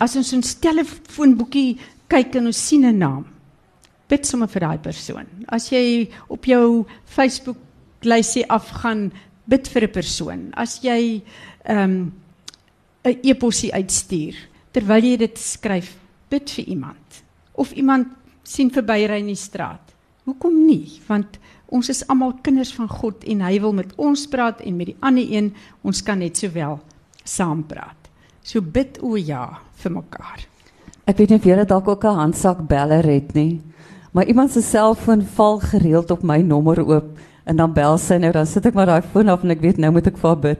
[0.00, 1.78] as ons ons telefoonboekie
[2.10, 3.24] kyk en ons sien 'n naam,
[4.08, 5.26] bid sommer vir daai persoon.
[5.48, 7.56] As jy op jou Facebook
[8.02, 9.12] lysie afgaan,
[9.46, 10.50] bid vir 'n persoon.
[10.54, 11.22] As jy
[11.64, 12.12] ehm,
[13.04, 14.34] 'n um, e-posie uitstuur
[14.72, 15.96] terwyl jy dit skryf,
[16.30, 17.22] bid vir iemand
[17.54, 18.08] of iemand
[18.42, 19.92] sien verby ry in die straat.
[20.24, 21.00] Hoekom nie?
[21.06, 21.38] Want
[21.68, 24.96] ons is almal kinders van God en hy wil met ons praat en met die
[25.00, 26.80] ander een ons kan net sowel
[27.24, 27.99] saam praat.
[28.50, 30.40] So bid o ja vir mekaar.
[31.06, 33.60] Ek weet nie of jy dalk ook 'n handsak beller het nie.
[34.12, 38.32] Maar iemand se selfoon val gereeld op my nommer oop en dan bel sy nou
[38.32, 40.58] dan sit ek maar daai foon af en ek weet nou moet ek vir bid.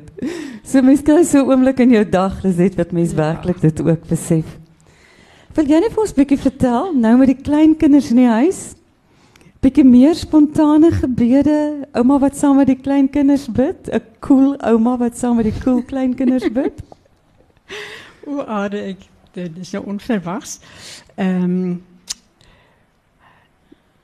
[0.63, 3.17] So mens kry so 'n oomblik in jou dag, dis net wat mens ja.
[3.17, 4.47] werklik dit ook besef.
[5.55, 8.75] Wil jy net vir ons 'n bietjie vertel nou met die kleinkinders in die huis?
[9.61, 15.19] Bietjie meer spontane gebede, ouma wat saam met die kleinkinders bid, 'n cool ouma wat
[15.19, 16.83] saam met die cool kleinkinders bid.
[18.27, 20.59] O, aarde ek dit is nou onverwags.
[21.17, 21.83] Ehm um,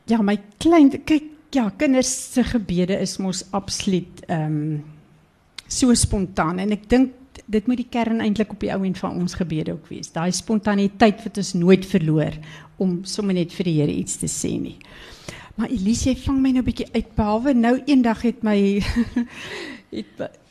[0.06, 4.84] Ja, my klein kyk ja, kinders se gebede is mos absoluut ehm um,
[5.66, 7.14] so spontaan en ek dink
[7.50, 10.12] dit moet die kern eintlik op die ou end van ons gebede ook wees.
[10.14, 12.38] Daai spontaniteit wat ons nooit verloor
[12.82, 14.76] om sommer net vir die Here iets te sê nie.
[15.56, 18.58] Maar Elise, jy vang my nou 'n bietjie uit behalwe nou eendag het my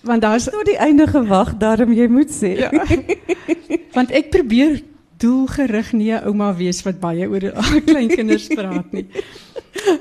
[0.05, 2.55] want daar's tot die einde gewag, daarom jy moet sê.
[2.59, 2.71] Ja.
[3.97, 4.81] want ek probeer
[5.17, 7.51] doelgerig nie 'n ouma wees wat baie oor
[7.89, 9.07] kleinkinders praat nie.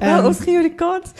[0.00, 1.10] Um, ons gee jou die kans.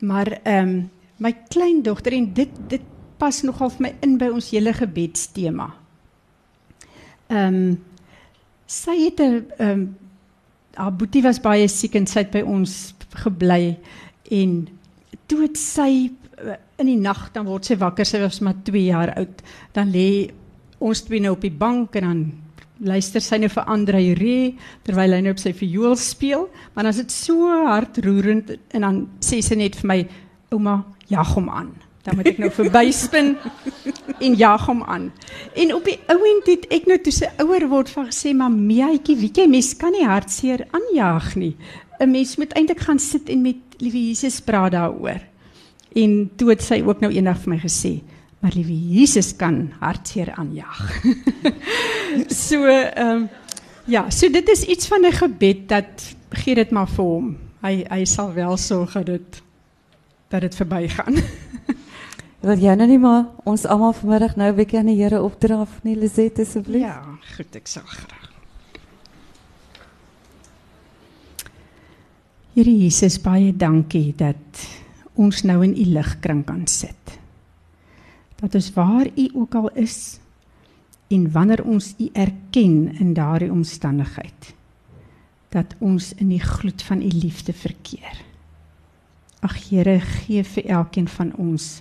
[0.00, 2.82] maar ehm um, my kleindogter en dit dit
[3.18, 5.70] pas nogal vir my in by ons hele gebedstema.
[7.30, 7.78] Ehm um,
[8.66, 9.96] sy het 'n ehm um,
[10.74, 12.94] haar boetie was baie siek en sy het by ons
[13.24, 13.78] gebly
[14.30, 14.68] en
[15.28, 18.84] toe het sy eh, in die nag dan word sy wakker sy was maar 2
[18.88, 19.42] jaar oud
[19.76, 20.10] dan lê
[20.78, 22.20] ons twee nou op die bank en dan
[22.78, 24.36] luister sy nou vir Andre Re
[24.86, 29.02] terwyl hy nou op sy viool speel, maar dan is dit so hartroerend en dan
[29.24, 29.98] sê sy net vir my
[30.54, 31.72] ouma, jag hom aan.
[32.06, 33.34] Dan moet ek nou verbyspin
[34.24, 35.10] en jag hom aan.
[35.58, 39.18] En op die ouend het ek nou toe sy ouer word van gesê maar meetjie,
[39.18, 41.52] weet jy mens kan nie hartseer aanjaag nie.
[41.98, 45.20] 'n Mens moet eintlik gaan sit en met liewe Jesus praat daaroor.
[45.92, 48.02] En toe het sy ook nou eendag vir my gesê,
[48.40, 51.04] maar liewe Jesus kan hartseer aanjaag.
[52.46, 53.28] so ehm um,
[53.88, 57.36] ja, so dit is iets van 'n gebed dat gee dit maar vir hom.
[57.62, 59.42] Hy hy sal wel sorg dat dit
[60.28, 61.16] dat dit verbygaan.
[62.46, 65.60] Wil jy nou nie maar ons almal vanmiddag nou 'n bietjie aan die Here opdra
[65.60, 66.82] of nie Lisette asseblief?
[66.82, 67.02] Ja,
[67.36, 68.27] goed, ek sal graag.
[72.58, 74.62] Here Jesus, baie dankie dat
[75.14, 77.12] ons nou in u ligkring kan sit
[78.40, 80.18] dat ons waar u ook al is
[81.14, 84.50] en wanneer ons u erken in daardie omstandigheid
[85.54, 88.18] dat ons in die gloed van u liefde verkeer.
[89.46, 91.76] Ag Here, gee vir elkeen van ons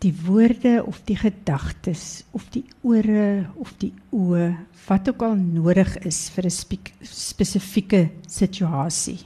[0.00, 4.48] die woorde of die gedagtes of die ore of die oë
[4.86, 6.56] wat ook al nodig is vir 'n
[7.04, 9.20] spesifieke situasie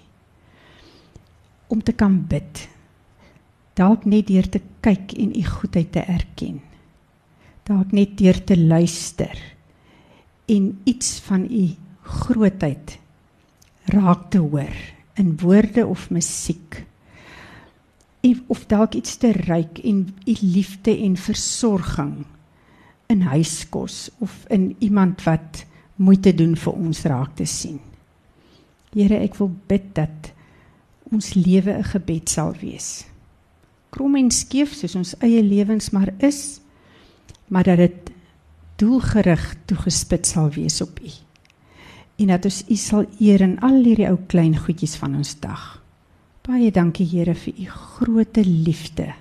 [1.69, 2.69] om te kan bid
[3.75, 6.61] dalk net deur te kyk en u goedheid te erken.
[7.67, 9.35] Dalk net deur te luister
[10.51, 11.65] en iets van u
[12.05, 12.99] grootheid
[13.95, 14.77] raak te hoor
[15.19, 16.85] in woorde of musiek.
[18.25, 22.25] Of dalk iets te ryk en u liefde en versorging
[23.13, 25.65] in huiskos of in iemand wat
[25.97, 27.81] moeite doen vir ons raak te sien.
[28.95, 30.33] Here, ek wil bid dat
[31.13, 33.05] ons lewe 'n gebed sal wees
[33.95, 36.59] krom en skeef soos ons eie lewens maar is,
[37.47, 38.11] maar dat dit
[38.83, 41.13] doelgerig toegespits sal wees op U.
[42.19, 45.84] En dat ons U sal eer in al hierdie ou klein goedjies van ons dag.
[46.45, 49.15] Baie dankie Here vir U groote liefde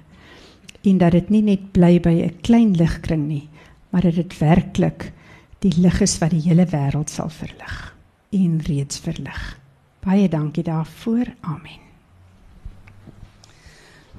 [0.84, 3.48] en dat dit nie net bly by 'n klein ligkring nie,
[3.92, 5.14] maar dat dit werklik
[5.60, 7.96] die lig is wat die hele wêreld sal verlig
[8.32, 9.60] en reeds verlig.
[10.04, 11.32] Baie dankie daarvoor.
[11.42, 11.80] Amen.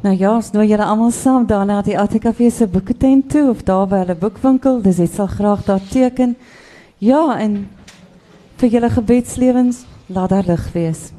[0.00, 3.62] Nou ja, ons nooi julle almal saam daar na die ATKV se boeketent toe of
[3.62, 4.80] daar by hulle boekwinkel.
[4.80, 6.36] Dis dit sal graag daar teken.
[6.98, 7.68] Ja, en
[8.56, 11.12] vir julle gebedslewens laat daar lig wees.